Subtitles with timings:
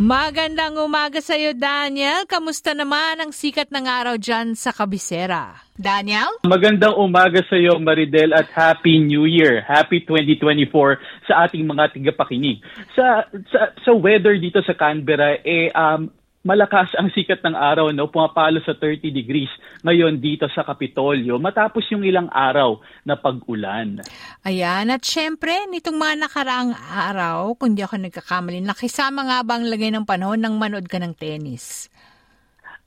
[0.00, 2.24] Magandang umaga sa iyo, Daniel.
[2.24, 5.60] Kamusta naman ang sikat ng araw dyan sa Kabisera?
[5.76, 6.40] Daniel?
[6.40, 9.60] Magandang umaga sa iyo, Maridel, at Happy New Year.
[9.60, 12.64] Happy 2024 sa ating mga tigapakinig.
[12.96, 16.08] Sa, sa, sa weather dito sa Canberra, eh, um,
[16.40, 18.08] malakas ang sikat ng araw, no?
[18.08, 19.52] pumapalo sa 30 degrees
[19.84, 24.00] ngayon dito sa Kapitolyo matapos yung ilang araw na pag-ulan.
[24.48, 29.68] Ayan, at syempre, nitong mga nakaraang araw, kung di ako nagkakamali, nakisama nga ba ang
[29.68, 31.92] lagay ng panahon nang manood ka ng tennis?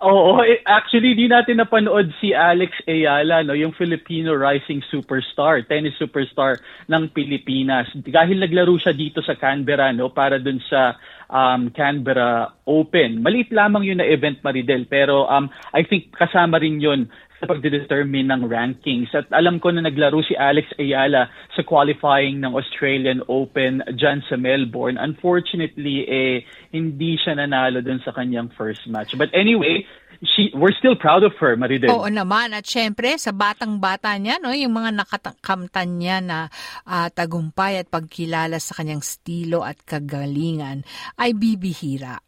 [0.04, 5.96] Oo, eh, actually di natin napanood si Alex Ayala, no, yung Filipino rising superstar, tennis
[5.96, 6.60] superstar
[6.92, 7.88] ng Pilipinas.
[7.96, 13.24] Dahil naglaro siya dito sa Canberra, no, para dun sa um, Canberra Open.
[13.24, 17.12] Maliit lamang yun na event, Maridel, pero um, I think kasama rin yun
[17.44, 19.12] sa pagdedetermine ng rankings.
[19.12, 24.40] At alam ko na naglaro si Alex Ayala sa qualifying ng Australian Open dyan sa
[24.40, 24.96] Melbourne.
[24.96, 29.12] Unfortunately, eh, hindi siya nanalo dun sa kanyang first match.
[29.20, 29.84] But anyway,
[30.24, 31.92] she, we're still proud of her, Maridel.
[31.92, 32.56] Oo naman.
[32.56, 36.48] At syempre, sa batang-bata niya, no, yung mga nakakamtan niya na
[36.88, 40.88] uh, tagumpay at pagkilala sa kanyang stilo at kagalingan
[41.20, 42.24] ay bibihira.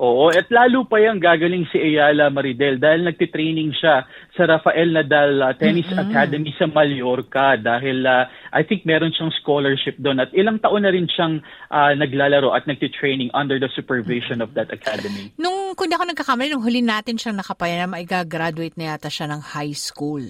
[0.00, 5.36] Oo, at lalo pa yung gagaling si Ayala Maridel dahil nagtitraining siya sa Rafael Nadal
[5.44, 6.08] uh, Tennis mm-hmm.
[6.08, 8.24] Academy sa Mallorca dahil uh,
[8.56, 12.64] I think meron siyang scholarship doon at ilang taon na rin siyang uh, naglalaro at
[12.64, 14.48] nagtitraining under the supervision mm-hmm.
[14.48, 15.28] of that academy.
[15.36, 19.44] Nung kung ako nagkakamali, nung huli natin siyang nakapaya na maiga-graduate na yata siya ng
[19.44, 20.24] high school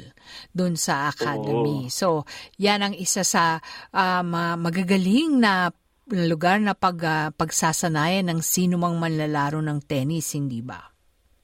[0.50, 1.86] doon sa academy.
[1.86, 1.92] Oo.
[1.92, 2.06] So,
[2.58, 3.62] yan ang isa sa
[3.94, 5.70] um, magagaling na
[6.10, 10.92] lugar na pag, uh, pagsasanayan ng sino mang manlalaro ng tennis, hindi ba?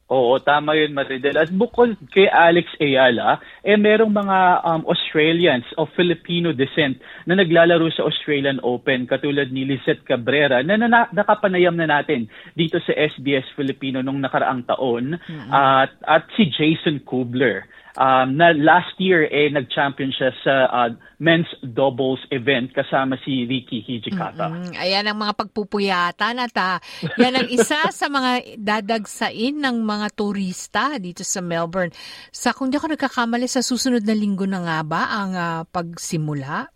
[0.08, 1.36] Oo, tama yun, Maridel.
[1.36, 6.96] At bukod kay Alex Ayala, eh merong mga um, Australians of Filipino descent
[7.28, 12.24] na naglalaro sa Australian Open katulad ni Lizette Cabrera na, na nakapanayam na natin
[12.56, 15.52] dito sa SBS Filipino nung nakaraang taon mm-hmm.
[15.52, 21.50] at, at si Jason Kubler um, na last year eh nag-champion siya sa uh, men's
[21.74, 24.48] doubles event kasama si Ricky Hijikata.
[24.48, 24.78] Mm-hmm.
[24.78, 26.78] Ayan ang mga pagpupuyatan at uh,
[27.18, 31.90] yan ang isa sa mga dadagsain ng mga turista dito sa Melbourne.
[32.30, 36.70] Sa kung di ako nagkakamali sa susunod na linggo na nga ba ang uh, pagsimula?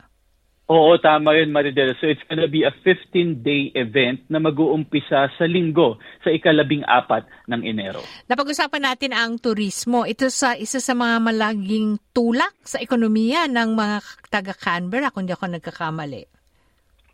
[0.72, 1.92] Oo, tama yun, Maridel.
[2.00, 7.60] So it's gonna be a 15-day event na mag-uumpisa sa linggo sa ikalabing apat ng
[7.60, 8.00] Enero.
[8.24, 10.08] Napag-usapan natin ang turismo.
[10.08, 13.96] Ito sa isa sa mga malaging tulak sa ekonomiya ng mga
[14.32, 16.24] taga-Canberra, kung di ako nagkakamali.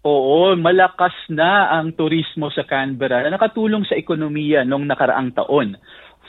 [0.07, 5.75] Oo, malakas na ang turismo sa Canberra na nakatulong sa ekonomiya noong nakaraang taon.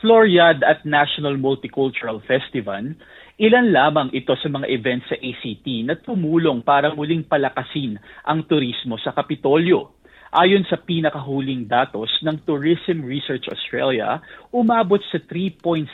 [0.01, 2.97] Floriad at National Multicultural Festival
[3.39, 7.95] Ilan lamang ito sa mga events sa ACT na tumulong para muling palakasin
[8.27, 9.95] ang turismo sa Kapitolyo.
[10.35, 14.19] Ayon sa pinakahuling datos ng Tourism Research Australia,
[14.51, 15.88] umabot sa 3.66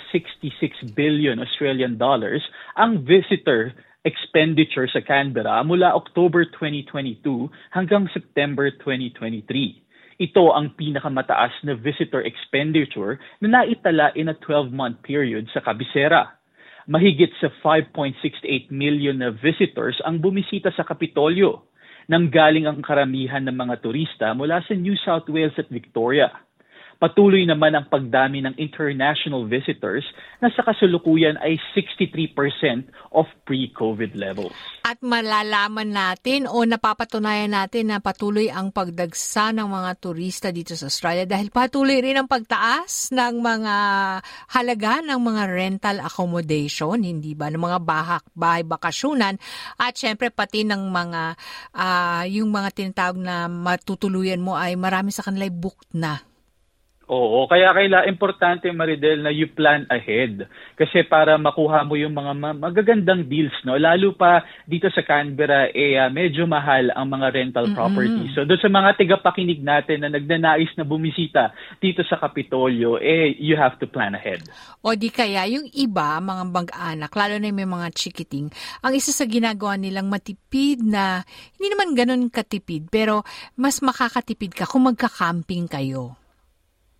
[0.97, 2.41] billion Australian dollars
[2.73, 3.77] ang visitor
[4.09, 7.21] expenditure sa Canberra mula October 2022
[7.77, 9.45] hanggang September 2023.
[10.17, 16.41] Ito ang pinakamataas na visitor expenditure na naitala in a 12-month period sa Kabisera.
[16.85, 21.65] Mahigit sa 5.68 million na visitors ang bumisita sa Kapitolyo.
[22.05, 26.44] Nanggaling ang karamihan ng mga turista mula sa New South Wales at Victoria.
[26.95, 30.07] Patuloy naman ang pagdami ng international visitors
[30.39, 34.55] na sa kasulukuyan ay 63% of pre-COVID levels.
[34.87, 40.87] At malalaman natin o napapatunayan natin na patuloy ang pagdagsa ng mga turista dito sa
[40.87, 43.75] Australia dahil patuloy rin ang pagtaas ng mga
[44.55, 49.35] halaga ng mga rental accommodation, hindi ba, ng mga bahak, bahay bakasyonan
[49.79, 51.21] at syempre pati ng mga
[51.75, 56.34] uh, yung mga tinatawag na matutuluyan mo ay marami sa kanila booked na
[57.05, 62.57] Oo, kaya kaila importante Maridel na you plan ahead kasi para makuha mo yung mga
[62.57, 67.69] magagandang deals no lalo pa dito sa Canberra eh uh, medyo mahal ang mga rental
[67.69, 67.77] mm-hmm.
[67.77, 68.33] properties.
[68.33, 73.53] So doon sa mga tigapakinig natin na nagnanais na bumisita dito sa Kapitolyo eh you
[73.53, 74.41] have to plan ahead.
[74.81, 78.49] O di kaya yung iba mga mag-anak lalo na yung may mga chikiting
[78.81, 81.21] ang isa sa ginagawa nilang matipid na
[81.53, 83.21] hindi naman ganun katipid pero
[83.53, 86.24] mas makakatipid ka kung magka-camping kayo.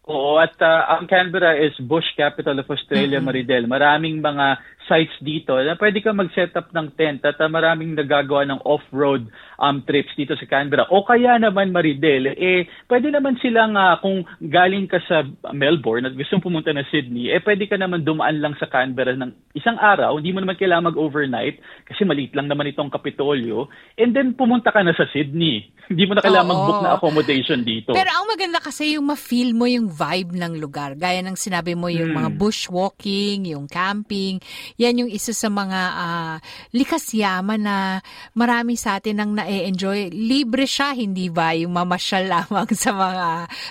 [0.06, 3.25] Oo, at uh, ang Canberra is bush capital of Australia, mm-hmm.
[3.25, 3.66] Maridel.
[3.66, 8.46] Maraming mga sites dito na pwede ka mag-set up ng tent at uh, maraming nagagawa
[8.46, 9.25] ng off-road
[9.57, 10.86] um, trips dito sa Canberra.
[10.94, 16.13] O kaya naman, Maridel, eh, pwede naman silang, uh, kung galing ka sa Melbourne at
[16.13, 20.22] gusto pumunta na Sydney, eh, pwede ka naman dumaan lang sa Canberra ng isang araw.
[20.22, 21.57] Hindi mo naman kailangan mag-overnight
[21.90, 23.74] kasi maliit lang naman itong Kapitolyo.
[23.98, 25.66] And then, pumunta ka na sa Sydney.
[25.90, 27.94] Hindi mo na kailangan mag-book na accommodation dito.
[27.94, 31.00] Pero ang maganda kasi yung ma-feel mo yung vibe ng lugar.
[31.00, 32.19] Gaya ng sinabi mo, yung hmm.
[32.19, 34.44] mga bushwalking, yung camping,
[34.75, 36.36] yan yung isa sa mga uh,
[36.75, 38.03] likas yaman na
[38.36, 40.12] marami sa atin ang na-enjoy.
[40.12, 41.56] Libre siya, hindi ba?
[41.56, 43.27] Yung mamasyal lamang sa mga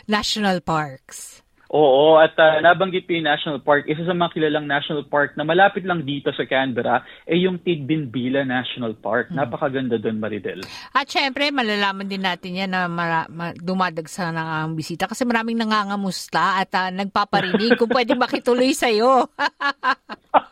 [0.08, 1.33] national parks.
[1.74, 3.90] Oo, at uh, nabanggit ko yung National Park.
[3.90, 8.46] Isa sa mga kilalang national park na malapit lang dito sa Canberra ay yung Tidbinbila
[8.46, 9.34] National Park.
[9.34, 9.42] Hmm.
[9.42, 10.62] Napakaganda doon, Maridel.
[10.94, 15.58] At syempre, malalaman din natin yan na mara- ma- dumadagsa na ang bisita kasi maraming
[15.58, 19.26] nangangamusta at uh, nagpaparinig kung pwede makituloy sa'yo.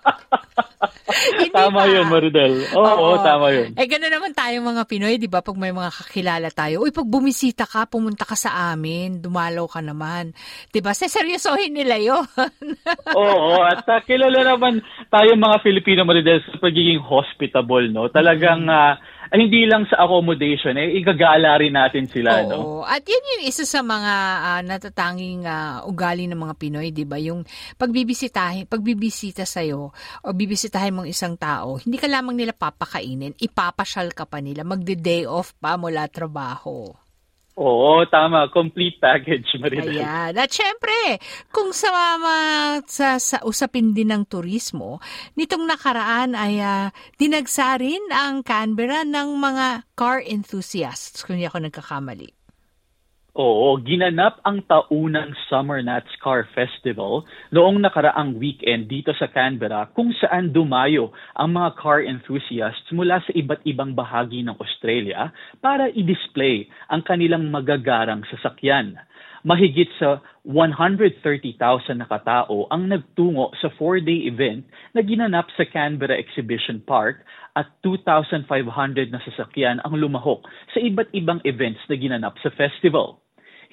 [1.53, 1.91] tama ba?
[1.91, 2.55] yun, Maridel.
[2.75, 3.75] Oo, oo, oo, tama yun.
[3.77, 5.45] Eh, gano'n naman tayong mga Pinoy, di ba?
[5.45, 9.81] Pag may mga kakilala tayo, uy, pag bumisita ka, pumunta ka sa amin, dumalaw ka
[9.81, 10.35] naman.
[10.69, 10.97] Di ba?
[10.97, 12.27] Seryosohin nila yun.
[13.19, 14.81] oo, at uh, kilala naman
[15.13, 18.09] tayong mga Filipino, Maridel, sa pagiging hospitable, no?
[18.11, 18.97] Talagang, uh,
[19.41, 22.49] hindi lang sa accommodation, eh, igagala rin natin sila, Oo.
[22.49, 22.59] no?
[22.85, 24.15] At yan yung isa sa mga
[24.45, 27.17] uh, natatanging uh, ugali ng mga Pinoy, di ba?
[27.17, 27.41] Yung
[27.81, 29.93] pagbibisitahin, pagbibisita sa'yo,
[30.25, 35.25] o bibisitahin mong isang tao, hindi ka lamang nila papakainin, ipapasyal ka pa nila, magde-day
[35.25, 37.02] off pa mula trabaho.
[37.63, 38.51] Oo, tama.
[38.51, 40.03] Complete package, Maridel.
[40.03, 40.35] Ayan.
[40.35, 41.23] At syempre,
[41.55, 41.95] kung sa,
[42.91, 44.99] sa, sa usapin din ng turismo,
[45.39, 46.91] nitong nakaraan ay uh,
[47.23, 52.42] dinagsa rin ang Canberra ng mga car enthusiasts, kung hindi ako nagkakamali.
[53.33, 60.13] Oo, ginanap ang taunang Summer Nats Car Festival noong nakaraang weekend dito sa Canberra kung
[60.21, 65.33] saan dumayo ang mga car enthusiasts mula sa iba't ibang bahagi ng Australia
[65.65, 69.01] para i-display ang kanilang magagarang sasakyan.
[69.43, 71.19] Mahigit sa 130,000
[71.99, 74.63] na katao ang nagtungo sa four-day event
[74.95, 77.27] na ginanap sa Canberra Exhibition Park
[77.59, 78.47] at 2,500
[79.11, 83.19] na sasakyan ang lumahok sa iba't ibang events na ginanap sa festival.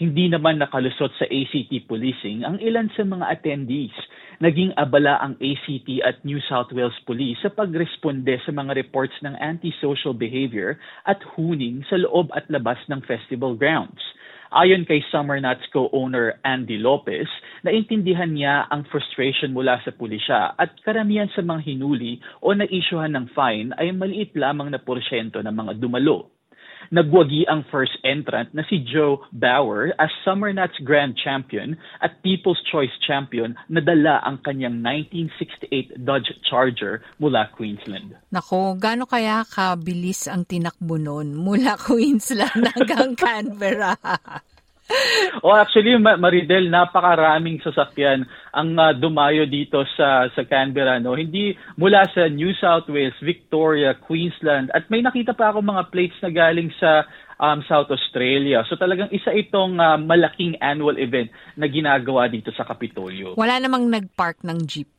[0.01, 3.93] Hindi naman nakalusot sa ACT policing ang ilan sa mga attendees.
[4.41, 9.37] Naging abala ang ACT at New South Wales Police sa pagresponde sa mga reports ng
[9.37, 14.01] antisocial behavior at huning sa loob at labas ng festival grounds.
[14.49, 17.29] Ayon kay Summer Nuts co-owner Andy Lopez,
[17.61, 23.29] naintindihan niya ang frustration mula sa pulisya at karamihan sa mga hinuli o naisyuhan ng
[23.37, 26.38] fine ay maliit lamang na porsyento ng mga dumalo.
[26.89, 32.59] Nagwagi ang first entrant na si Joe Bauer as Summer Nuts Grand Champion at People's
[32.71, 38.17] Choice Champion na dala ang kanyang 1968 Dodge Charger mula Queensland.
[38.33, 43.93] Nako, gaano kaya kabilis ang tinakbo nun mula Queensland hanggang Canberra?
[45.45, 51.13] oh, actually, Maridel, napakaraming sasakyan ang uh, dumayo dito sa sa Canberra, no.
[51.13, 56.17] Hindi mula sa New South Wales, Victoria, Queensland at may nakita pa ako mga plates
[56.25, 57.05] na galing sa
[57.39, 58.65] um, South Australia.
[58.67, 63.39] So talagang isa itong uh, malaking annual event na ginagawa dito sa Kapitolyo.
[63.39, 64.89] Wala namang nag-park ng jeep.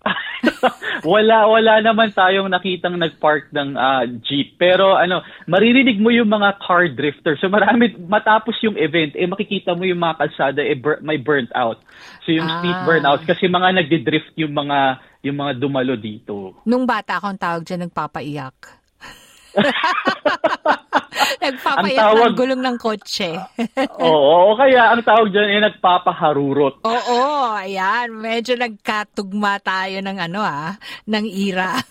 [1.12, 4.56] wala wala naman tayong nakitang nagpark ng uh, jeep.
[4.56, 9.76] Pero ano maririnig mo yung mga car drifter so marami matapos yung event eh makikita
[9.76, 11.80] mo yung mga kalsada eh bur- may burnt out.
[12.24, 12.60] So yung ah.
[12.60, 16.56] speed burnout kasi mga nagdi-drift yung mga yung mga dumalo dito.
[16.64, 18.80] Nung bata akong tawag diyan nagpapaiyak
[21.44, 23.30] Nagpapayak tawag, ng gulong ng kotse.
[24.06, 26.82] oo, kaya ang tawag dyan ay nagpapaharurot.
[26.84, 27.20] Oo,
[27.54, 28.10] ayan.
[28.14, 30.74] Medyo nagkatugma tayo ng ano ah,
[31.06, 31.76] ng ira.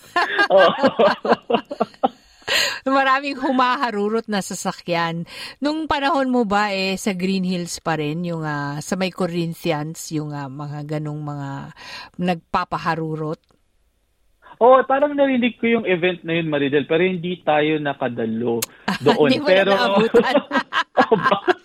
[2.89, 5.29] Maraming humaharurot na sasakyan.
[5.62, 10.10] Nung panahon mo ba eh sa Green Hills pa rin yung uh, sa may Corinthians
[10.10, 11.50] yung uh, mga ganong mga
[12.17, 13.59] nagpapaharurot?
[14.60, 18.60] Oo, oh, parang narinig ko yung event na yun, Maridel, pero hindi tayo nakadalo
[19.08, 19.32] doon.
[19.32, 19.88] hindi mo pero, na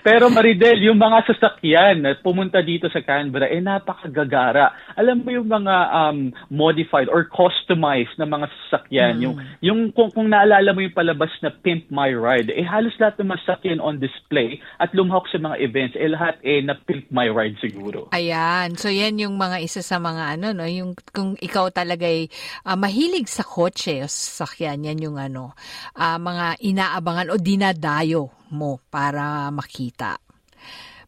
[0.00, 4.96] Pero Maridel, yung mga sasakyan na pumunta dito sa Canberra, eh napakagagara.
[4.96, 9.22] Alam mo yung mga um, modified or customized na mga sasakyan, mm.
[9.22, 13.20] yung, yung kung, kung naalala mo yung palabas na Pimp My Ride, eh halos lahat
[13.20, 17.12] ng mga sasakyan on display at lumahok sa mga events, eh lahat eh na Pimp
[17.12, 18.08] My Ride siguro.
[18.16, 18.80] Ayan.
[18.80, 22.32] So yan yung mga isa sa mga ano, no, yung kung ikaw talaga ay
[22.64, 25.52] uh, mahilig sa kotse o sasakyan, yan yung ano,
[26.00, 30.18] uh, mga inaabangan o dinadayo mo para makita.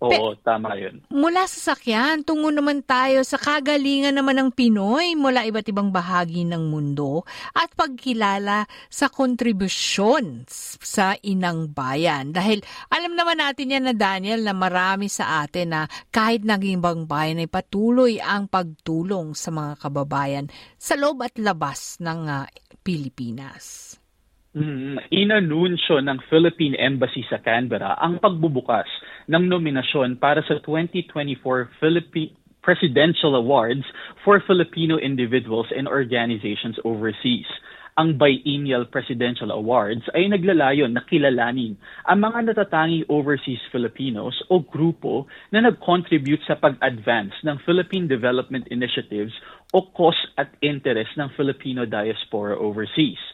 [0.03, 0.99] Oo, Pe- tama yun.
[1.15, 6.43] Mula sa sakyan, tungo naman tayo sa kagalingan naman ng Pinoy mula iba't ibang bahagi
[6.43, 7.23] ng mundo
[7.55, 10.43] at pagkilala sa kontribusyon
[10.83, 12.35] sa inang bayan.
[12.35, 15.81] Dahil alam naman natin yan na Daniel na marami sa atin na
[16.11, 20.51] kahit naging ibang bayan ay patuloy ang pagtulong sa mga kababayan
[20.83, 22.51] sa loob at labas ng uh,
[22.83, 24.02] Pilipinas.
[24.53, 28.85] Mm, inanunsyo ng Philippine Embassy sa Canberra ang pagbubukas
[29.25, 33.81] ng nominasyon para sa 2024 Philippine Presidential Awards
[34.21, 37.49] for Filipino individuals and organizations overseas.
[37.97, 45.33] Ang biennial presidential awards ay naglalayon na kilalanin ang mga natatanging overseas Filipinos o grupo
[45.49, 49.33] na nag-contribute sa pag-advance ng Philippine Development Initiatives
[49.73, 53.32] o cause at interest ng Filipino diaspora overseas.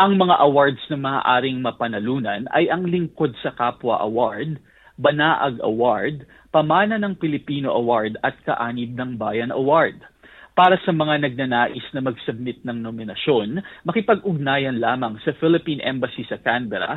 [0.00, 4.56] Ang mga awards na maaaring mapanalunan ay ang Lingkod sa Kapwa Award,
[4.96, 10.00] Banaag Award, Pamana ng Pilipino Award at Kaanib ng Bayan Award.
[10.56, 16.96] Para sa mga nagnanais na mag-submit ng nominasyon, makipag-ugnayan lamang sa Philippine Embassy sa Canberra,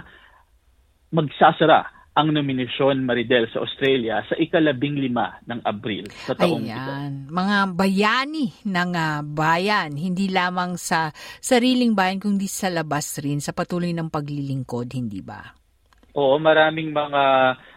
[1.12, 6.80] magsasara ang nominasyon Maridel sa Australia sa ikalabing lima ng Abril sa taong Ayan.
[6.80, 6.92] ito.
[7.36, 11.12] Mga bayani ng uh, bayan, hindi lamang sa
[11.44, 15.65] sariling bayan kundi sa labas rin sa patuloy ng paglilingkod, hindi ba?
[16.16, 17.24] Oo, maraming mga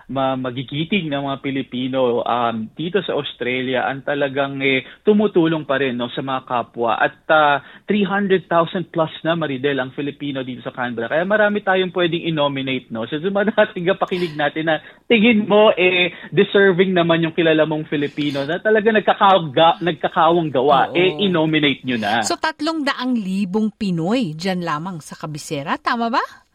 [0.09, 5.95] ma- magigiting ng mga Pilipino um, dito sa Australia ang talagang eh, tumutulong pa rin
[5.95, 6.97] no, sa mga kapwa.
[6.97, 11.13] At uh, ah, 300,000 plus na Maridel ang Filipino dito sa Canberra.
[11.13, 12.89] Kaya marami tayong pwedeng i-nominate.
[12.89, 13.05] No?
[13.05, 18.49] So, sa mga pakinig natin na tingin mo eh, deserving naman yung kilala mong Filipino
[18.49, 20.97] na talaga nagkakaga, nagkakawang gawa, Oo.
[20.97, 22.25] eh i-nominate nyo na.
[22.25, 26.48] So tatlong daang libong Pinoy dyan lamang sa Kabisera, tama ba?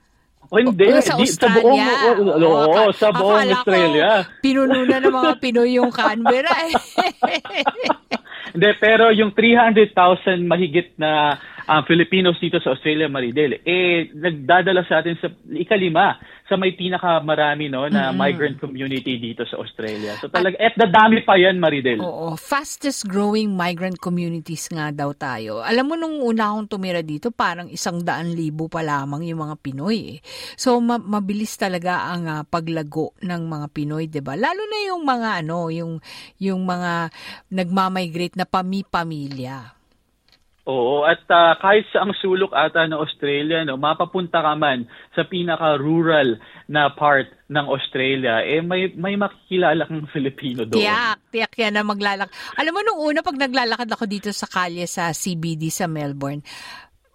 [0.54, 4.22] O hindi, o, sa, di, sa buong, o, o, o, sa buong Australia.
[4.22, 6.78] Ko, pinuno na ng mga Pinoy yung Canberra eh.
[8.54, 15.02] hindi, pero yung 300,000 mahigit na uh, Filipinos dito sa Australia, Maridel, eh, nagdadala sa
[15.02, 16.22] atin sa ikalima
[16.54, 18.22] sa may pinakamarami no na mm-hmm.
[18.22, 20.14] migrant community dito sa Australia.
[20.22, 21.98] So talaga at, at dadami pa yan Maridel.
[21.98, 25.66] Oo, fastest growing migrant communities nga daw tayo.
[25.66, 29.58] Alam mo nung una akong tumira dito, parang isang daan libo pa lamang yung mga
[29.66, 29.98] Pinoy.
[30.14, 30.18] Eh.
[30.54, 34.38] So ma- mabilis talaga ang uh, paglago ng mga Pinoy, 'di ba?
[34.38, 35.98] Lalo na yung mga ano, yung
[36.38, 37.10] yung mga
[37.50, 39.83] nagmamigrate na pami-pamilya.
[40.64, 45.28] Oo, at uh, kahit sa ang sulok ata ng Australia, no, mapapunta ka man sa
[45.28, 46.40] pinaka-rural
[46.72, 50.80] na part ng Australia, eh may may makikilala kang Filipino doon.
[50.80, 52.32] Tiyak, tiyak yan na maglalak.
[52.56, 56.40] Alam mo nung una pag naglalakad ako dito sa kalye sa CBD sa Melbourne,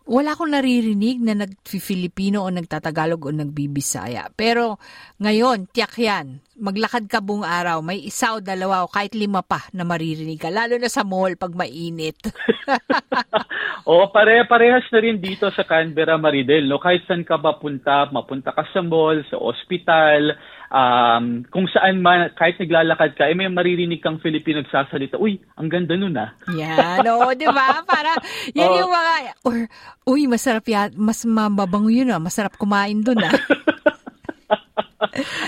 [0.09, 4.33] wala akong naririnig na nag-Filipino o nagtatagalog o nagbibisaya.
[4.33, 4.81] Pero
[5.21, 6.41] ngayon, tiyak yan.
[6.59, 10.51] Maglakad ka buong araw, may isa o dalawa o kahit lima pa na maririnig ka.
[10.51, 12.19] Lalo na sa mall pag mainit.
[13.89, 16.69] Oo, pare-parehas na rin dito sa Canberra, Maridel.
[16.69, 16.81] No?
[16.81, 20.37] Kahit saan ka ba punta, mapunta ka sa mall, sa ospital,
[20.73, 25.69] um, kung saan man, kahit naglalakad ka, eh, may maririnig kang Filipino nagsasalita, uy, ang
[25.69, 26.33] ganda nun ah.
[26.53, 27.81] Yan, oo, di ba?
[27.91, 28.17] Para,
[28.53, 28.79] yan oh.
[28.85, 29.13] yung mga,
[29.45, 29.57] or,
[30.09, 33.33] uy, masarap yan, mas mababango yun ah, masarap kumain dun ah.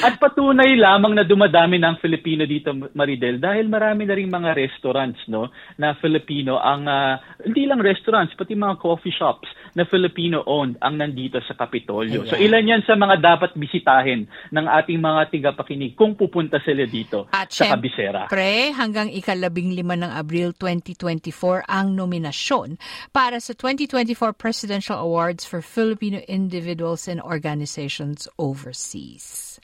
[0.03, 5.21] At patunay lamang na dumadami ng Filipino dito, Maridel, dahil marami na rin mga restaurants
[5.31, 7.15] no, na Filipino ang, uh,
[7.47, 12.25] hindi lang restaurants, pati mga coffee shops na Filipino-owned ang nandito sa Kapitolyo.
[12.25, 12.31] Ayan.
[12.31, 17.31] So ilan yan sa mga dapat bisitahin ng ating mga tigapakinig kung pupunta sila dito
[17.31, 18.27] At sa Kabisera.
[18.31, 22.79] Pre, hanggang ikalabing lima ng Abril 2024 ang nominasyon
[23.15, 29.59] para sa 2024 Presidential Awards for Filipino Individuals and Organizations Overseas.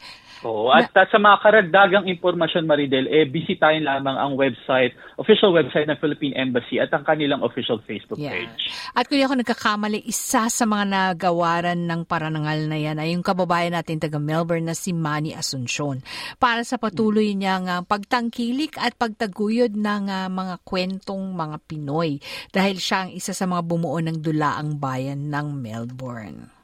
[0.44, 5.88] Oo, at na, sa mga karagdagang impormasyon Maridel, eh bisitahin lamang ang website, official website
[5.88, 8.36] ng Philippine Embassy at ang kanilang official Facebook yeah.
[8.36, 8.68] page.
[8.92, 13.72] At kung ako nagkakamali, isa sa mga nagawaran ng paranangal na yan ay yung kababayan
[13.72, 16.04] natin taga Melbourne na si Manny Asuncion
[16.36, 22.20] para sa patuloy niyang uh, pagtangkilik at pagtaguyod ng uh, mga kwentong mga Pinoy
[22.52, 26.55] dahil siya ang isa sa mga bumuo ng dulaang bayan ng Melbourne.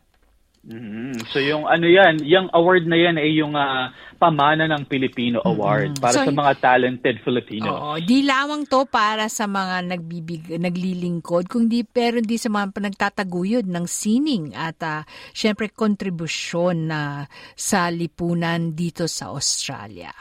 [0.63, 5.43] Mm, so yung ano yan, yung award na yan ay yung uh, pamana ng Pilipino
[5.43, 7.75] Award para so, sa mga talented Filipinos.
[7.75, 13.67] Oo, di lamang to para sa mga nagbibig naglilingkod kundi pero di sa mga nagtataguyod
[13.67, 15.03] ng sining at uh,
[15.35, 17.21] syempre kontribusyon na uh,
[17.59, 20.15] sa lipunan dito sa Australia.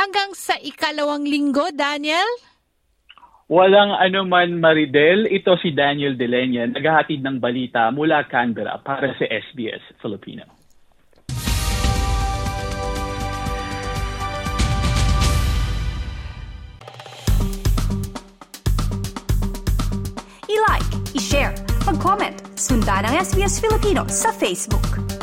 [0.00, 2.55] Hanggang sa ikalawang linggo, Daniel?
[3.46, 9.78] Walang anuman Maridel, ito si Daniel Delenya, naghahatid ng balita mula Canberra para sa SBS
[10.02, 10.42] Filipino.
[20.50, 21.54] I-like, i-share,
[21.86, 25.15] mag-comment, sundan ang SBS Filipino sa Facebook.